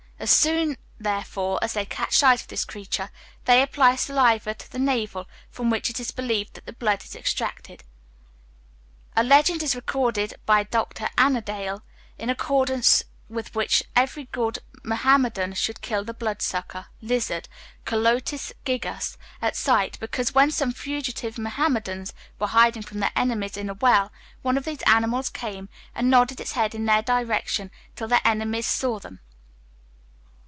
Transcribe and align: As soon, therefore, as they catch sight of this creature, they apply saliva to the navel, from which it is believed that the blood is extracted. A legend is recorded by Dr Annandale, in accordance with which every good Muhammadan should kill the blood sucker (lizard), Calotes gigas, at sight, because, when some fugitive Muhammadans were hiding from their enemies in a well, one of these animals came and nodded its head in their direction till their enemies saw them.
As 0.21 0.29
soon, 0.29 0.77
therefore, 0.99 1.57
as 1.63 1.73
they 1.73 1.83
catch 1.83 2.15
sight 2.17 2.41
of 2.41 2.47
this 2.47 2.63
creature, 2.63 3.09
they 3.45 3.63
apply 3.63 3.95
saliva 3.95 4.53
to 4.53 4.71
the 4.71 4.77
navel, 4.77 5.27
from 5.49 5.71
which 5.71 5.89
it 5.89 5.99
is 5.99 6.11
believed 6.11 6.53
that 6.53 6.67
the 6.67 6.73
blood 6.73 7.03
is 7.03 7.15
extracted. 7.15 7.81
A 9.15 9.23
legend 9.23 9.63
is 9.63 9.73
recorded 9.75 10.35
by 10.45 10.61
Dr 10.61 11.09
Annandale, 11.17 11.81
in 12.19 12.29
accordance 12.29 13.01
with 13.29 13.55
which 13.55 13.81
every 13.95 14.25
good 14.25 14.59
Muhammadan 14.83 15.53
should 15.55 15.81
kill 15.81 16.03
the 16.03 16.13
blood 16.13 16.43
sucker 16.43 16.85
(lizard), 17.01 17.49
Calotes 17.85 18.53
gigas, 18.63 19.17
at 19.41 19.55
sight, 19.55 19.97
because, 19.99 20.35
when 20.35 20.51
some 20.51 20.71
fugitive 20.71 21.39
Muhammadans 21.39 22.13
were 22.37 22.45
hiding 22.45 22.83
from 22.83 22.99
their 22.99 23.11
enemies 23.15 23.57
in 23.57 23.71
a 23.71 23.73
well, 23.73 24.11
one 24.43 24.55
of 24.55 24.65
these 24.65 24.83
animals 24.85 25.29
came 25.29 25.67
and 25.95 26.11
nodded 26.11 26.39
its 26.39 26.51
head 26.51 26.75
in 26.75 26.85
their 26.85 27.01
direction 27.01 27.71
till 27.95 28.07
their 28.07 28.21
enemies 28.23 28.67
saw 28.67 28.99
them. 28.99 29.19